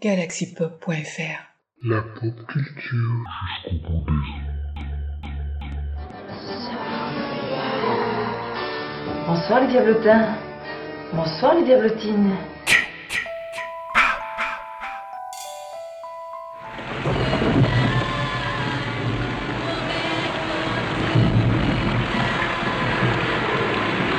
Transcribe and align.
galaxypop.fr 0.00 1.40
La 1.82 2.02
pop 2.02 2.46
culture 2.46 3.24
jusqu'au 3.64 3.98
bout 3.98 4.04
des 4.06 4.48
Bonsoir 9.26 9.60
les 9.62 9.66
diablotins. 9.66 10.36
Bonsoir 11.12 11.56
les 11.56 11.64
diablotines. 11.64 12.36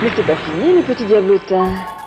Mais 0.04 0.10
c'est 0.16 0.28
pas 0.28 0.36
fini 0.36 0.74
les 0.74 0.84
petits 0.84 1.06
diablotins. 1.06 1.99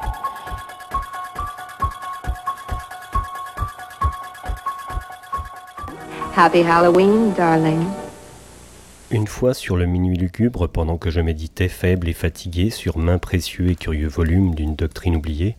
Happy 6.44 6.62
Halloween, 6.62 7.32
darling. 7.36 7.84
Une 9.12 9.28
fois 9.28 9.54
sur 9.54 9.76
le 9.76 9.86
minuit 9.86 10.16
lugubre, 10.16 10.68
pendant 10.68 10.98
que 10.98 11.08
je 11.08 11.20
méditais 11.20 11.68
faible 11.68 12.08
et 12.08 12.12
fatigué 12.12 12.70
sur 12.70 12.98
main 12.98 13.18
précieux 13.18 13.70
et 13.70 13.76
curieux 13.76 14.08
volume 14.08 14.56
d'une 14.56 14.74
doctrine 14.74 15.14
oubliée, 15.14 15.54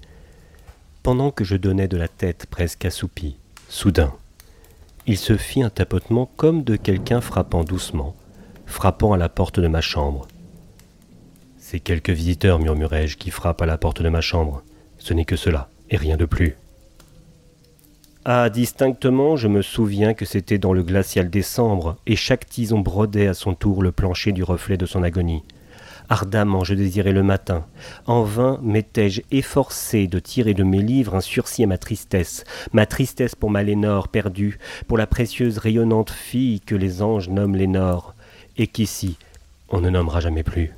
pendant 1.01 1.31
que 1.31 1.45
je 1.45 1.55
donnais 1.55 1.87
de 1.87 1.95
la 1.95 2.09
tête 2.09 2.47
presque 2.47 2.83
assoupie, 2.83 3.37
soudain, 3.69 4.13
il 5.07 5.17
se 5.17 5.37
fit 5.37 5.63
un 5.63 5.69
tapotement 5.69 6.29
comme 6.35 6.65
de 6.65 6.75
quelqu'un 6.75 7.21
frappant 7.21 7.63
doucement, 7.63 8.13
frappant 8.65 9.13
à 9.13 9.17
la 9.17 9.29
porte 9.29 9.61
de 9.61 9.69
ma 9.69 9.79
chambre. 9.79 10.27
C'est 11.59 11.79
quelques 11.79 12.09
visiteurs, 12.09 12.59
murmurai-je, 12.59 13.15
qui 13.15 13.31
frappent 13.31 13.61
à 13.61 13.65
la 13.65 13.77
porte 13.77 14.01
de 14.01 14.09
ma 14.09 14.19
chambre. 14.19 14.63
Ce 14.97 15.13
n'est 15.13 15.23
que 15.23 15.37
cela, 15.37 15.69
et 15.89 15.95
rien 15.95 16.17
de 16.17 16.25
plus. 16.25 16.57
Ah, 18.25 18.49
distinctement, 18.49 19.35
je 19.35 19.49
me 19.49 19.61
souviens 19.61 20.13
que 20.13 20.23
c'était 20.23 20.57
dans 20.57 20.71
le 20.71 20.81
glacial 20.81 21.29
décembre, 21.29 21.97
et 22.07 22.15
chaque 22.15 22.47
tison 22.47 22.79
brodait 22.79 23.27
à 23.27 23.33
son 23.33 23.53
tour 23.53 23.83
le 23.83 23.91
plancher 23.91 24.31
du 24.31 24.43
reflet 24.43 24.77
de 24.77 24.85
son 24.85 25.03
agonie. 25.03 25.43
Ardemment 26.07 26.63
je 26.63 26.73
désirais 26.73 27.11
le 27.11 27.21
matin. 27.21 27.65
En 28.05 28.23
vain 28.23 28.59
m'étais-je 28.61 29.23
efforcé 29.31 30.07
de 30.07 30.19
tirer 30.19 30.53
de 30.53 30.63
mes 30.63 30.81
livres 30.81 31.15
un 31.15 31.21
sursis 31.21 31.65
à 31.65 31.67
ma 31.67 31.77
tristesse, 31.77 32.45
ma 32.71 32.85
tristesse 32.85 33.35
pour 33.35 33.49
ma 33.49 33.61
Lénore 33.61 34.07
perdue, 34.07 34.57
pour 34.87 34.97
la 34.97 35.07
précieuse 35.07 35.57
rayonnante 35.57 36.11
fille 36.11 36.61
que 36.61 36.75
les 36.75 37.01
anges 37.01 37.27
nomment 37.27 37.57
Lénore, 37.57 38.13
et 38.55 38.67
qu'ici 38.67 39.17
on 39.67 39.81
ne 39.81 39.89
nommera 39.89 40.21
jamais 40.21 40.43
plus 40.43 40.71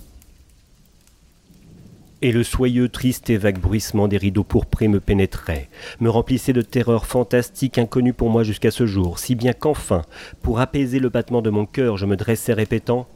et 2.22 2.32
le 2.32 2.44
soyeux, 2.44 2.90
triste 2.90 3.30
et 3.30 3.38
vague 3.38 3.60
bruissement 3.60 4.08
des 4.08 4.18
rideaux 4.18 4.44
pourprés 4.44 4.88
me 4.88 5.00
pénétrait, 5.00 5.70
me 6.00 6.10
remplissait 6.10 6.54
de 6.54 6.62
terreurs 6.62 7.06
fantastiques 7.06 7.78
inconnues 7.78 8.14
pour 8.14 8.30
moi 8.30 8.44
jusqu'à 8.44 8.72
ce 8.72 8.86
jour, 8.86 9.20
si 9.20 9.36
bien 9.36 9.54
qu'enfin, 9.54 10.04
pour 10.42 10.60
apaiser 10.60 11.00
le 11.00 11.10
battement 11.10 11.42
de 11.42 11.50
mon 11.50 11.66
cœur, 11.66 11.98
je 11.98 12.06
me 12.06 12.16
dressais 12.16 12.54
répétant 12.54 13.08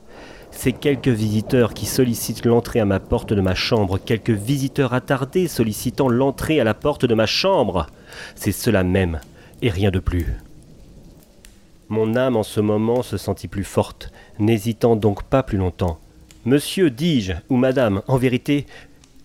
ces 0.51 0.73
quelques 0.73 1.07
visiteurs 1.07 1.73
qui 1.73 1.85
sollicitent 1.85 2.45
l'entrée 2.45 2.79
à 2.79 2.85
ma 2.85 2.99
porte 2.99 3.33
de 3.33 3.41
ma 3.41 3.55
chambre, 3.55 3.97
quelques 3.97 4.29
visiteurs 4.31 4.93
attardés 4.93 5.47
sollicitant 5.47 6.09
l'entrée 6.09 6.59
à 6.59 6.63
la 6.63 6.73
porte 6.73 7.05
de 7.05 7.13
ma 7.13 7.25
chambre, 7.25 7.87
c'est 8.35 8.51
cela 8.51 8.83
même, 8.83 9.19
et 9.61 9.69
rien 9.69 9.91
de 9.91 9.99
plus. 9.99 10.33
Mon 11.87 12.15
âme 12.15 12.35
en 12.35 12.43
ce 12.43 12.59
moment 12.59 13.01
se 13.01 13.17
sentit 13.17 13.47
plus 13.47 13.63
forte, 13.63 14.11
n'hésitant 14.37 14.95
donc 14.95 15.23
pas 15.23 15.43
plus 15.43 15.57
longtemps. 15.57 15.99
Monsieur, 16.45 16.89
dis-je, 16.89 17.33
ou 17.49 17.57
madame, 17.57 18.01
en 18.07 18.17
vérité, 18.17 18.65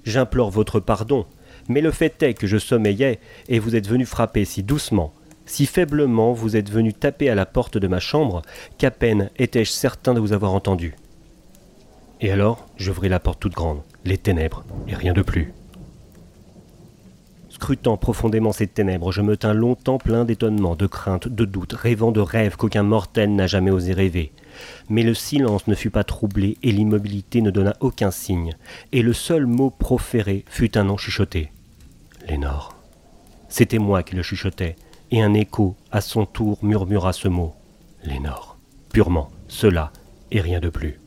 J'implore 0.05 0.51
votre 0.51 0.81
pardon, 0.81 1.27
mais 1.69 1.81
le 1.81 1.91
fait 1.91 2.23
est 2.23 2.35
que 2.35 2.47
je 2.47 2.59
sommeillais, 2.59 3.19
et 3.49 3.59
vous 3.59 3.75
êtes 3.77 3.89
venu 3.89 4.07
frapper 4.07 4.45
si 4.45 4.63
doucement, 4.63 5.13
si 5.47 5.67
faiblement 5.67 6.33
vous 6.33 6.57
êtes 6.57 6.71
venu 6.71 6.93
taper 6.93 7.29
à 7.31 7.35
la 7.35 7.47
porte 7.47 7.79
de 7.79 7.89
ma 7.89 8.01
chambre, 8.01 8.43
qu'à 8.79 8.91
peine 8.91 9.31
étais-je 9.39 9.71
certain 9.71 10.15
de 10.15 10.21
vous 10.21 10.33
avoir 10.33 10.55
entendu. 10.55 10.95
Et 12.21 12.31
alors, 12.31 12.67
j'ouvris 12.77 13.09
la 13.09 13.21
porte 13.21 13.41
toute 13.41 13.55
grande, 13.55 13.83
les 14.05 14.19
ténèbres, 14.19 14.65
et 14.89 14.95
rien 14.95 15.13
de 15.13 15.23
plus. 15.23 15.53
Scrutant 17.65 17.97
profondément 17.97 18.53
ces 18.53 18.67
ténèbres, 18.67 19.11
je 19.11 19.23
me 19.23 19.39
tins 19.39 19.55
longtemps 19.55 19.97
plein 19.97 20.27
d'étonnement, 20.27 20.77
de 20.77 20.87
crainte, 20.87 21.29
de 21.29 21.47
doute, 21.47 21.73
rêvant 21.73 22.13
de 22.13 22.21
rêves 22.21 22.57
qu'aucun 22.57 22.83
mortel 22.83 23.35
n'a 23.35 23.47
jamais 23.47 23.71
osé 23.71 23.95
rêver. 23.95 24.33
Mais 24.91 25.03
le 25.03 25.15
silence 25.15 25.67
ne 25.67 25.75
fut 25.75 25.89
pas 25.89 26.05
troublé 26.05 26.59
et 26.63 26.73
l'immobilité 26.73 27.41
ne 27.41 27.51
donna 27.51 27.75
aucun 27.81 28.11
signe, 28.11 28.55
et 28.93 29.01
le 29.01 29.15
seul 29.15 29.47
mot 29.47 29.71
proféré 29.71 30.45
fut 30.47 30.77
un 30.77 30.85
nom 30.85 30.99
chuchoté. 30.99 31.53
Lénore. 32.29 32.77
C'était 33.49 33.79
moi 33.79 34.03
qui 34.03 34.15
le 34.15 34.23
chuchotais, 34.23 34.77
et 35.11 35.23
un 35.23 35.33
écho, 35.33 35.75
à 35.91 36.03
son 36.03 36.27
tour, 36.27 36.59
murmura 36.61 37.15
ce 37.15 37.29
mot. 37.29 37.55
Lénore. 38.05 38.59
Purement, 38.93 39.31
cela, 39.49 39.91
et 40.31 40.43
rien 40.43 40.61
de 40.61 40.69
plus. 40.69 41.01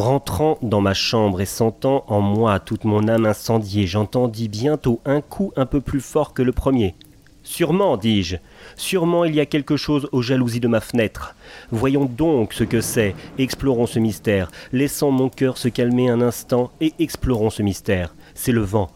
Rentrant 0.00 0.56
dans 0.62 0.80
ma 0.80 0.94
chambre 0.94 1.42
et 1.42 1.46
sentant 1.46 2.04
en 2.08 2.22
moi 2.22 2.58
toute 2.58 2.84
mon 2.84 3.06
âme 3.06 3.26
incendiée, 3.26 3.86
j'entendis 3.86 4.48
bientôt 4.48 4.98
un 5.04 5.20
coup 5.20 5.52
un 5.56 5.66
peu 5.66 5.82
plus 5.82 6.00
fort 6.00 6.32
que 6.32 6.40
le 6.40 6.52
premier. 6.52 6.94
Sûrement, 7.42 7.98
dis-je, 7.98 8.36
sûrement 8.76 9.26
il 9.26 9.34
y 9.34 9.40
a 9.40 9.44
quelque 9.46 9.76
chose 9.76 10.08
aux 10.12 10.22
jalousies 10.22 10.58
de 10.58 10.68
ma 10.68 10.80
fenêtre. 10.80 11.34
Voyons 11.70 12.06
donc 12.06 12.54
ce 12.54 12.64
que 12.64 12.80
c'est, 12.80 13.14
explorons 13.36 13.84
ce 13.84 13.98
mystère, 13.98 14.50
laissons 14.72 15.10
mon 15.10 15.28
cœur 15.28 15.58
se 15.58 15.68
calmer 15.68 16.08
un 16.08 16.22
instant 16.22 16.70
et 16.80 16.94
explorons 16.98 17.50
ce 17.50 17.62
mystère. 17.62 18.14
C'est 18.34 18.52
le 18.52 18.62
vent, 18.62 18.90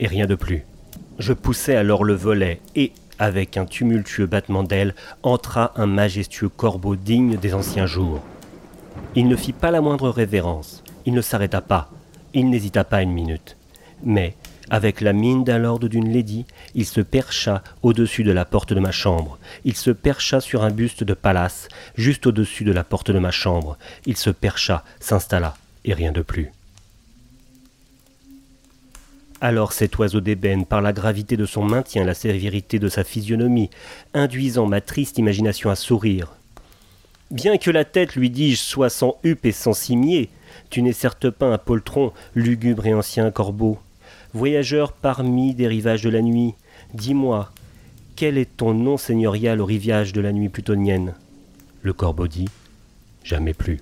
et 0.00 0.06
rien 0.06 0.24
de 0.24 0.36
plus. 0.36 0.64
Je 1.18 1.34
poussai 1.34 1.76
alors 1.76 2.02
le 2.02 2.14
volet, 2.14 2.62
et, 2.74 2.92
avec 3.18 3.58
un 3.58 3.66
tumultueux 3.66 4.26
battement 4.26 4.62
d'ailes, 4.62 4.94
entra 5.22 5.72
un 5.76 5.86
majestueux 5.86 6.48
corbeau 6.48 6.96
digne 6.96 7.36
des 7.36 7.52
anciens 7.52 7.86
jours. 7.86 8.22
Il 9.14 9.28
ne 9.28 9.36
fit 9.36 9.52
pas 9.52 9.70
la 9.70 9.80
moindre 9.80 10.10
révérence, 10.10 10.82
il 11.06 11.14
ne 11.14 11.20
s'arrêta 11.20 11.60
pas, 11.60 11.90
il 12.34 12.50
n'hésita 12.50 12.84
pas 12.84 13.02
une 13.02 13.12
minute. 13.12 13.56
Mais, 14.02 14.34
avec 14.68 15.00
la 15.00 15.12
mine 15.12 15.44
d'un 15.44 15.58
lord 15.58 15.82
ou 15.84 15.88
d'une 15.88 16.12
lady, 16.12 16.44
il 16.74 16.86
se 16.86 17.00
percha 17.00 17.62
au-dessus 17.82 18.24
de 18.24 18.32
la 18.32 18.44
porte 18.44 18.72
de 18.72 18.80
ma 18.80 18.90
chambre. 18.90 19.38
Il 19.64 19.76
se 19.76 19.90
percha 19.90 20.40
sur 20.40 20.64
un 20.64 20.70
buste 20.70 21.04
de 21.04 21.14
Pallas, 21.14 21.68
juste 21.96 22.26
au-dessus 22.26 22.64
de 22.64 22.72
la 22.72 22.82
porte 22.84 23.10
de 23.10 23.18
ma 23.18 23.30
chambre. 23.30 23.78
Il 24.06 24.16
se 24.16 24.30
percha, 24.30 24.84
s'installa, 24.98 25.56
et 25.84 25.94
rien 25.94 26.12
de 26.12 26.22
plus. 26.22 26.50
Alors 29.40 29.72
cet 29.72 29.98
oiseau 29.98 30.20
d'ébène, 30.20 30.66
par 30.66 30.80
la 30.80 30.92
gravité 30.92 31.36
de 31.36 31.46
son 31.46 31.62
maintien, 31.62 32.04
la 32.04 32.14
sévérité 32.14 32.78
de 32.78 32.88
sa 32.88 33.04
physionomie, 33.04 33.70
induisant 34.14 34.66
ma 34.66 34.80
triste 34.80 35.18
imagination 35.18 35.70
à 35.70 35.76
sourire. 35.76 36.32
Bien 37.30 37.58
que 37.58 37.70
la 37.72 37.84
tête, 37.84 38.14
lui 38.14 38.30
dis-je, 38.30 38.60
soit 38.60 38.90
sans 38.90 39.18
huppe 39.24 39.46
et 39.46 39.52
sans 39.52 39.72
cimier, 39.72 40.30
tu 40.70 40.80
n'es 40.82 40.92
certes 40.92 41.28
pas 41.28 41.46
un 41.46 41.58
poltron, 41.58 42.12
lugubre 42.34 42.86
et 42.86 42.94
ancien 42.94 43.30
corbeau. 43.32 43.78
Voyageur 44.32 44.92
parmi 44.92 45.54
des 45.54 45.66
rivages 45.66 46.02
de 46.02 46.10
la 46.10 46.22
nuit, 46.22 46.54
dis-moi, 46.94 47.50
quel 48.14 48.38
est 48.38 48.56
ton 48.56 48.74
nom 48.74 48.96
seigneurial 48.96 49.60
au 49.60 49.64
rivage 49.64 50.12
de 50.12 50.20
la 50.20 50.32
nuit 50.32 50.48
plutonienne? 50.48 51.14
Le 51.82 51.92
corbeau 51.92 52.28
dit 52.28 52.48
Jamais 53.24 53.54
plus. 53.54 53.80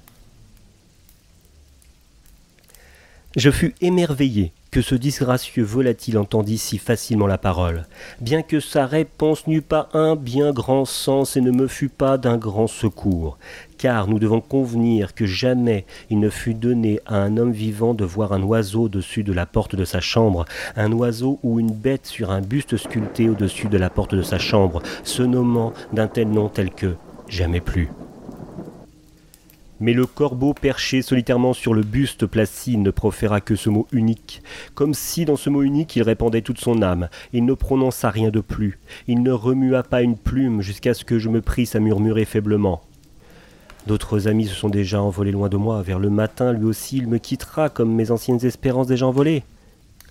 Je 3.37 3.51
fus 3.51 3.75
émerveillé 3.81 4.53
que 4.75 4.83
ce 4.83 4.97
disgracieux 4.97 5.63
volatile 5.63 6.19
entendit 6.19 6.59
si 6.59 6.79
facilement 6.79 7.29
la 7.29 7.39
parole, 7.39 7.87
bien 8.21 8.43
que 8.43 8.59
sa 8.59 8.87
réponse 8.87 9.47
n'eût 9.47 9.63
pas 9.63 9.89
un 9.93 10.17
bien 10.17 10.51
grand 10.51 10.85
sens 10.85 11.37
et 11.37 11.41
ne 11.41 11.53
me 11.53 11.69
fût 11.69 11.89
pas 11.89 12.19
d'un 12.19 12.37
grand 12.37 12.67
secours, 12.67 13.39
car 13.79 14.09
nous 14.09 14.19
devons 14.19 14.41
convenir 14.41 15.15
que 15.15 15.27
jamais 15.27 15.85
il 16.11 16.19
ne 16.19 16.29
fut 16.29 16.55
donné 16.55 16.99
à 17.07 17.19
un 17.19 17.37
homme 17.37 17.53
vivant 17.53 17.95
de 17.95 18.05
voir 18.05 18.33
un 18.33 18.43
oiseau 18.43 18.87
au-dessus 18.87 19.23
de 19.23 19.33
la 19.33 19.47
porte 19.47 19.77
de 19.77 19.85
sa 19.85 20.01
chambre, 20.01 20.45
un 20.75 20.91
oiseau 20.91 21.39
ou 21.45 21.61
une 21.61 21.73
bête 21.73 22.07
sur 22.07 22.33
un 22.33 22.41
buste 22.41 22.77
sculpté 22.77 23.29
au-dessus 23.29 23.69
de 23.69 23.79
la 23.79 23.91
porte 23.91 24.17
de 24.17 24.23
sa 24.23 24.41
chambre, 24.41 24.83
se 25.05 25.23
nommant 25.23 25.73
d'un 25.93 26.09
tel 26.09 26.31
nom 26.31 26.49
tel 26.49 26.73
que 26.73 26.97
jamais 27.29 27.61
plus. 27.61 27.91
Mais 29.81 29.93
le 29.93 30.07
corbeau 30.07 30.55
perché 30.55 31.03
solitairement 31.03 31.53
sur 31.53 31.75
le 31.75 31.83
buste 31.83 32.27
placide 32.27 32.81
ne 32.81 32.91
proféra 32.91 33.41
que 33.41 33.57
ce 33.57 33.71
mot 33.71 33.87
unique, 33.93 34.43
comme 34.75 34.95
si 34.95 35.25
dans 35.25 35.37
ce 35.37 35.51
mot 35.51 35.63
unique 35.63 35.97
il 35.97 36.03
répandait 36.03 36.43
toute 36.43 36.61
son 36.61 36.81
âme. 36.83 37.09
Il 37.33 37.45
ne 37.45 37.55
prononça 37.55 38.11
rien 38.11 38.31
de 38.31 38.41
plus, 38.41 38.79
il 39.09 39.23
ne 39.23 39.33
remua 39.33 39.83
pas 39.83 40.03
une 40.03 40.17
plume 40.17 40.63
jusqu'à 40.63 40.95
ce 40.95 41.05
que 41.05 41.19
je 41.19 41.29
me 41.29 41.41
prisse 41.41 41.75
à 41.75 41.81
murmurer 41.81 42.25
faiblement. 42.25 42.83
D'autres 43.87 44.29
amis 44.29 44.47
se 44.47 44.55
sont 44.55 44.71
déjà 44.71 45.03
envolés 45.03 45.33
loin 45.33 45.49
de 45.49 45.57
moi, 45.57 45.83
vers 45.83 45.99
le 45.99 46.09
matin 46.09 46.53
lui 46.53 46.65
aussi 46.65 46.97
il 46.97 47.09
me 47.09 47.19
quittera 47.19 47.69
comme 47.69 47.93
mes 47.93 48.11
anciennes 48.11 48.45
espérances 48.45 48.87
déjà 48.87 49.07
envolées. 49.07 49.43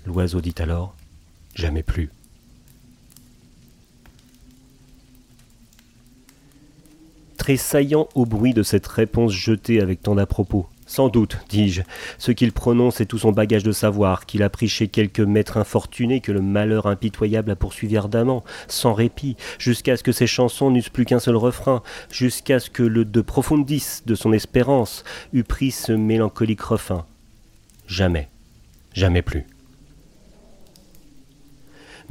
L'oiseau 0.05 0.41
dit 0.41 0.55
alors 0.59 0.95
Jamais 1.55 1.83
plus. 1.83 2.09
Tressaillant 7.43 8.07
au 8.15 8.25
bruit 8.25 8.53
de 8.53 8.63
cette 8.63 8.87
réponse 8.87 9.33
jetée 9.33 9.81
avec 9.81 10.01
tant 10.01 10.15
d'à-propos. 10.15 10.65
Sans 10.85 11.09
doute, 11.09 11.39
dis-je, 11.49 11.81
ce 12.17 12.31
qu'il 12.31 12.53
prononce 12.53 13.01
est 13.01 13.05
tout 13.05 13.17
son 13.17 13.33
bagage 13.33 13.63
de 13.63 13.73
savoir, 13.73 14.25
qu'il 14.25 14.43
a 14.43 14.49
pris 14.49 14.69
chez 14.69 14.87
quelques 14.87 15.19
maîtres 15.19 15.57
infortunés 15.57 16.21
que 16.21 16.31
le 16.31 16.39
malheur 16.39 16.85
impitoyable 16.85 17.51
a 17.51 17.57
poursuivi 17.57 17.97
ardemment, 17.97 18.45
sans 18.69 18.93
répit, 18.93 19.35
jusqu'à 19.59 19.97
ce 19.97 20.03
que 20.03 20.13
ses 20.13 20.25
chansons 20.25 20.71
n'eussent 20.71 20.87
plus 20.87 21.03
qu'un 21.03 21.19
seul 21.19 21.35
refrain, 21.35 21.83
jusqu'à 22.09 22.61
ce 22.61 22.69
que 22.69 22.81
le 22.81 23.03
de 23.03 23.19
profundis 23.19 23.99
de 24.05 24.15
son 24.15 24.31
espérance 24.31 25.03
eût 25.33 25.43
pris 25.43 25.71
ce 25.71 25.91
mélancolique 25.91 26.61
refrain. 26.61 27.05
Jamais, 27.87 28.29
jamais 28.93 29.21
plus 29.21 29.45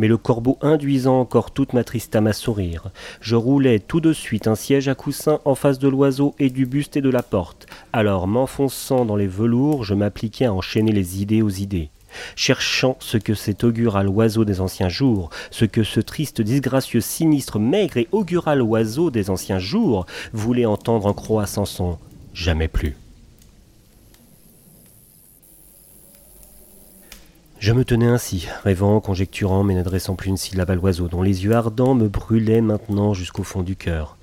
mais 0.02 0.08
le 0.08 0.16
corbeau 0.16 0.58
induisant 0.62 1.20
encore 1.20 1.52
toute 1.52 1.74
ma 1.74 1.84
triste 1.84 2.16
âme 2.16 2.26
à 2.26 2.32
sourire. 2.32 2.90
Je 3.20 3.36
roulais 3.36 3.78
tout 3.78 4.00
de 4.00 4.12
suite 4.12 4.48
un 4.48 4.56
siège 4.56 4.88
à 4.88 4.96
coussin 4.96 5.38
en 5.44 5.54
face 5.54 5.78
de 5.78 5.86
l'oiseau 5.86 6.34
et 6.40 6.50
du 6.50 6.66
buste 6.66 6.96
et 6.96 7.00
de 7.00 7.08
la 7.08 7.22
porte. 7.22 7.68
Alors, 7.92 8.26
m'enfonçant 8.26 9.04
dans 9.04 9.14
les 9.14 9.28
velours, 9.28 9.84
je 9.84 9.94
m'appliquais 9.94 10.46
à 10.46 10.52
enchaîner 10.52 10.90
les 10.90 11.22
idées 11.22 11.40
aux 11.40 11.50
idées 11.50 11.88
cherchant 12.36 12.98
ce 13.00 13.16
que 13.16 13.32
cet 13.32 13.64
augural 13.64 14.06
oiseau 14.06 14.44
des 14.44 14.60
anciens 14.60 14.90
jours, 14.90 15.30
ce 15.50 15.64
que 15.64 15.82
ce 15.82 15.98
triste, 15.98 16.42
disgracieux, 16.42 17.00
sinistre, 17.00 17.58
maigre 17.58 17.96
et 17.96 18.08
augural 18.12 18.60
oiseau 18.60 19.10
des 19.10 19.30
anciens 19.30 19.58
jours 19.58 20.04
voulait 20.34 20.66
entendre 20.66 21.06
en 21.06 21.14
croissant 21.14 21.64
son 21.64 21.96
jamais 22.34 22.68
plus. 22.68 22.96
Je 27.62 27.72
me 27.72 27.84
tenais 27.84 28.08
ainsi, 28.08 28.48
rêvant, 28.64 28.98
conjecturant, 28.98 29.62
mais 29.62 29.76
n'adressant 29.76 30.16
plus 30.16 30.30
une 30.30 30.36
syllabe 30.36 30.70
à 30.70 30.74
l'oiseau, 30.74 31.06
dont 31.06 31.22
les 31.22 31.44
yeux 31.44 31.52
ardents 31.52 31.94
me 31.94 32.08
brûlaient 32.08 32.60
maintenant 32.60 33.14
jusqu'au 33.14 33.44
fond 33.44 33.62
du 33.62 33.76
cœur. 33.76 34.16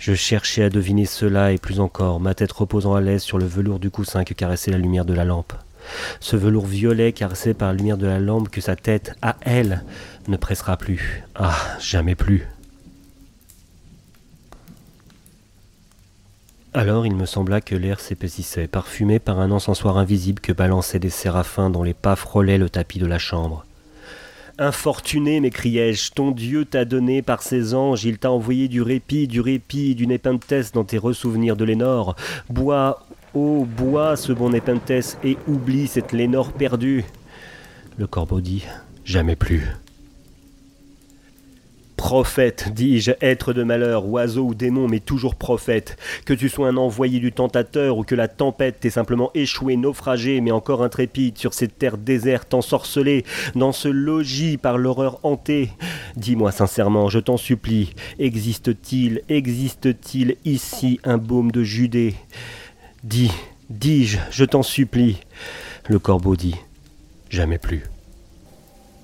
Je 0.00 0.12
cherchais 0.12 0.64
à 0.64 0.70
deviner 0.70 1.06
cela 1.06 1.52
et 1.52 1.58
plus 1.58 1.78
encore, 1.78 2.18
ma 2.18 2.34
tête 2.34 2.50
reposant 2.50 2.96
à 2.96 3.00
l'aise 3.00 3.22
sur 3.22 3.38
le 3.38 3.46
velours 3.46 3.78
du 3.78 3.90
coussin 3.90 4.24
que 4.24 4.34
caressait 4.34 4.72
la 4.72 4.78
lumière 4.78 5.04
de 5.04 5.14
la 5.14 5.24
lampe. 5.24 5.52
Ce 6.18 6.34
velours 6.34 6.66
violet 6.66 7.12
caressé 7.12 7.54
par 7.54 7.68
la 7.68 7.74
lumière 7.74 7.96
de 7.96 8.08
la 8.08 8.18
lampe 8.18 8.48
que 8.48 8.60
sa 8.60 8.74
tête, 8.74 9.14
à 9.22 9.36
elle, 9.42 9.84
ne 10.26 10.36
pressera 10.36 10.76
plus. 10.76 11.22
Ah, 11.36 11.54
jamais 11.78 12.16
plus. 12.16 12.48
Alors 16.72 17.04
il 17.04 17.16
me 17.16 17.26
sembla 17.26 17.60
que 17.60 17.74
l'air 17.74 17.98
s'épaississait, 17.98 18.68
parfumé 18.68 19.18
par 19.18 19.40
un 19.40 19.50
encensoir 19.50 19.98
invisible 19.98 20.40
que 20.40 20.52
balançaient 20.52 21.00
des 21.00 21.10
séraphins 21.10 21.68
dont 21.68 21.82
les 21.82 21.94
pas 21.94 22.14
frôlaient 22.14 22.58
le 22.58 22.70
tapis 22.70 23.00
de 23.00 23.06
la 23.06 23.18
chambre. 23.18 23.64
Infortuné, 24.56 25.40
m'écriai-je, 25.40 26.12
ton 26.12 26.30
Dieu 26.30 26.64
t'a 26.64 26.84
donné 26.84 27.22
par 27.22 27.42
ses 27.42 27.74
anges, 27.74 28.04
il 28.04 28.18
t'a 28.18 28.30
envoyé 28.30 28.68
du 28.68 28.82
répit, 28.82 29.26
du 29.26 29.40
répit, 29.40 29.96
d'une 29.96 30.12
épintesse 30.12 30.70
dans 30.70 30.84
tes 30.84 30.98
ressouvenirs 30.98 31.56
de 31.56 31.64
Lénore. 31.64 32.14
Bois, 32.50 33.04
ô 33.34 33.64
bois 33.64 34.16
ce 34.16 34.32
bon 34.32 34.54
épintesse, 34.54 35.18
et 35.24 35.38
oublie 35.48 35.88
cette 35.88 36.12
Lénore 36.12 36.52
perdue. 36.52 37.04
Le 37.96 38.06
corbeau 38.06 38.40
dit 38.40 38.64
Jamais 39.04 39.34
plus. 39.34 39.66
Prophète, 42.00 42.72
dis-je, 42.72 43.12
être 43.20 43.52
de 43.52 43.62
malheur, 43.62 44.06
oiseau 44.06 44.46
ou 44.46 44.54
démon, 44.54 44.88
mais 44.88 45.00
toujours 45.00 45.34
prophète. 45.34 45.98
Que 46.24 46.32
tu 46.32 46.48
sois 46.48 46.68
un 46.68 46.78
envoyé 46.78 47.20
du 47.20 47.30
tentateur 47.30 47.98
ou 47.98 48.04
que 48.04 48.14
la 48.14 48.26
tempête 48.26 48.80
t'ait 48.80 48.88
simplement 48.88 49.30
échoué, 49.34 49.76
naufragé, 49.76 50.40
mais 50.40 50.50
encore 50.50 50.82
intrépide 50.82 51.36
sur 51.36 51.52
cette 51.52 51.78
terre 51.78 51.98
déserte, 51.98 52.54
ensorcelée, 52.54 53.26
dans 53.54 53.72
ce 53.72 53.88
logis 53.88 54.56
par 54.56 54.78
l'horreur 54.78 55.20
hantée. 55.24 55.72
Dis-moi 56.16 56.52
sincèrement, 56.52 57.10
je 57.10 57.18
t'en 57.18 57.36
supplie, 57.36 57.92
existe-t-il, 58.18 59.20
existe-t-il 59.28 60.36
ici 60.46 61.00
un 61.04 61.18
baume 61.18 61.52
de 61.52 61.62
Judée? 61.62 62.14
Dis, 63.04 63.30
dis-je, 63.68 64.16
je 64.30 64.46
t'en 64.46 64.62
supplie. 64.62 65.18
Le 65.86 65.98
corbeau 65.98 66.34
dit, 66.34 66.56
jamais 67.28 67.58
plus. 67.58 67.82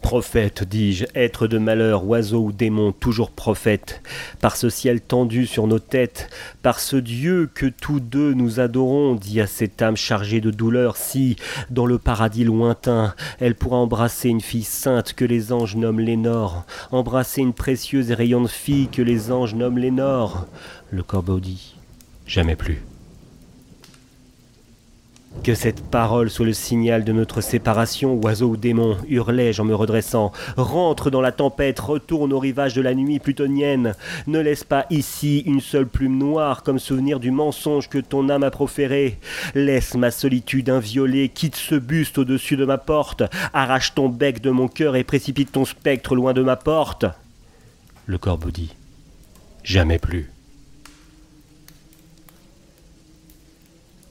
Prophète, 0.07 0.63
dis-je, 0.63 1.05
être 1.17 1.49
de 1.49 1.59
malheur, 1.59 2.07
oiseau 2.07 2.45
ou 2.45 2.53
démon, 2.53 2.93
toujours 2.93 3.33
prophète, 3.33 4.03
par 4.41 4.57
ce 4.57 4.71
ciel 4.71 5.01
tendu 5.01 5.47
sur 5.47 5.67
nos 5.67 5.81
têtes, 5.81 6.31
par 6.63 6.79
ce 6.79 6.95
Dieu 6.95 7.51
que 7.53 7.67
tous 7.67 7.99
deux 7.99 8.33
nous 8.33 8.61
adorons, 8.61 9.17
dis 9.17 9.41
à 9.41 9.49
cette 9.49 9.83
âme 9.83 9.97
chargée 9.97 10.41
de 10.41 10.53
douleur, 10.53 10.97
si, 10.97 11.35
dans 11.71 11.87
le 11.87 11.99
paradis 11.99 12.45
lointain, 12.45 13.17
elle 13.41 13.57
pourra 13.57 13.79
embrasser 13.79 14.29
une 14.29 14.41
fille 14.41 14.63
sainte 14.63 15.13
que 15.13 15.25
les 15.25 15.53
anges 15.53 15.75
nomment 15.75 15.99
Lénore, 15.99 16.67
embrasser 16.93 17.41
une 17.41 17.53
précieuse 17.53 18.13
et 18.13 18.15
rayonnante 18.15 18.51
fille 18.51 18.87
que 18.87 19.03
les 19.03 19.33
anges 19.33 19.57
nomment 19.57 19.79
Lénore. 19.79 20.47
Le 20.93 21.03
corbeau 21.03 21.41
dit, 21.41 21.75
jamais 22.29 22.55
plus. 22.55 22.81
Que 25.43 25.55
cette 25.55 25.85
parole 25.91 26.29
soit 26.29 26.47
le 26.47 26.53
signal 26.53 27.05
de 27.05 27.13
notre 27.13 27.41
séparation, 27.41 28.21
oiseau 28.23 28.49
ou 28.49 28.57
démon, 28.57 28.97
hurlai-je 29.09 29.63
en 29.63 29.65
me 29.65 29.75
redressant. 29.75 30.33
Rentre 30.57 31.11
dans 31.11 31.21
la 31.21 31.31
tempête, 31.31 31.79
retourne 31.79 32.33
au 32.33 32.39
rivage 32.41 32.75
de 32.75 32.83
la 32.83 32.95
nuit 32.95 33.21
plutonienne. 33.21 33.95
Ne 34.27 34.41
laisse 34.41 34.65
pas 34.65 34.87
ici 34.91 35.41
une 35.47 35.61
seule 35.61 35.87
plume 35.87 36.19
noire 36.19 36.65
comme 36.65 36.81
souvenir 36.81 37.21
du 37.21 37.31
mensonge 37.31 37.89
que 37.89 37.99
ton 37.99 38.29
âme 38.29 38.43
a 38.43 38.51
proféré. 38.51 39.19
Laisse 39.55 39.95
ma 39.95 40.11
solitude 40.11 40.69
inviolée, 40.69 41.29
quitte 41.29 41.57
ce 41.57 41.77
buste 41.77 42.19
au-dessus 42.19 42.57
de 42.57 42.65
ma 42.65 42.79
porte, 42.79 43.23
arrache 43.53 43.95
ton 43.95 44.09
bec 44.09 44.41
de 44.41 44.51
mon 44.51 44.67
cœur 44.67 44.97
et 44.97 45.05
précipite 45.05 45.53
ton 45.53 45.65
spectre 45.65 46.17
loin 46.17 46.33
de 46.33 46.43
ma 46.43 46.57
porte. 46.57 47.05
Le 48.07 48.19
corbeau 48.19 48.51
dit 48.51 48.75
Jamais 49.63 49.99
plus. 49.99 50.31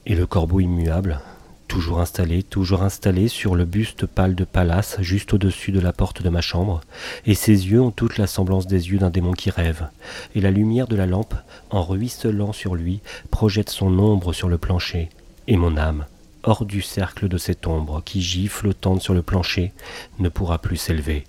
Et 0.08 0.14
le 0.14 0.24
corbeau 0.24 0.60
immuable, 0.60 1.18
toujours 1.66 2.00
installé, 2.00 2.44
toujours 2.44 2.84
installé 2.84 3.26
sur 3.26 3.56
le 3.56 3.64
buste 3.64 4.06
pâle 4.06 4.36
de 4.36 4.44
Pallas, 4.44 4.98
juste 5.00 5.34
au-dessus 5.34 5.72
de 5.72 5.80
la 5.80 5.92
porte 5.92 6.22
de 6.22 6.28
ma 6.28 6.40
chambre, 6.40 6.80
et 7.26 7.34
ses 7.34 7.66
yeux 7.66 7.80
ont 7.80 7.90
toute 7.90 8.16
la 8.16 8.28
semblance 8.28 8.68
des 8.68 8.90
yeux 8.90 8.98
d'un 8.98 9.10
démon 9.10 9.32
qui 9.32 9.50
rêve, 9.50 9.88
et 10.36 10.40
la 10.40 10.52
lumière 10.52 10.86
de 10.86 10.94
la 10.94 11.06
lampe, 11.06 11.34
en 11.70 11.82
ruisselant 11.82 12.52
sur 12.52 12.76
lui, 12.76 13.00
projette 13.32 13.68
son 13.68 13.98
ombre 13.98 14.32
sur 14.32 14.48
le 14.48 14.58
plancher, 14.58 15.08
et 15.48 15.56
mon 15.56 15.76
âme, 15.76 16.06
hors 16.44 16.64
du 16.64 16.82
cercle 16.82 17.26
de 17.26 17.36
cette 17.36 17.66
ombre 17.66 18.00
qui 18.04 18.22
gît 18.22 18.46
flottante 18.46 19.02
sur 19.02 19.12
le 19.12 19.22
plancher, 19.22 19.72
ne 20.20 20.28
pourra 20.28 20.58
plus 20.58 20.76
s'élever, 20.76 21.24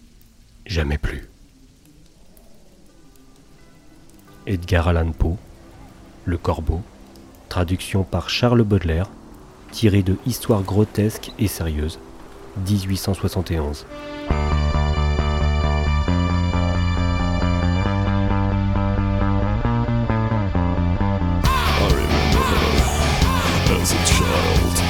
jamais 0.68 1.00
plus. 1.00 1.27
Edgar 4.45 4.88
Allan 4.88 5.13
Poe, 5.13 5.35
Le 6.25 6.38
Corbeau, 6.38 6.83
traduction 7.47 8.03
par 8.03 8.29
Charles 8.29 8.63
Baudelaire, 8.63 9.09
tiré 9.71 10.03
de 10.03 10.17
Histoire 10.25 10.63
grotesque 10.63 11.31
et 11.39 11.47
sérieuse, 11.47 11.99
1871. 12.67 13.85
as 23.87 23.94
a 23.94 24.06
child. 24.06 24.86